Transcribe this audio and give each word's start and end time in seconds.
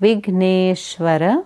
Vigneshvara 0.00 1.44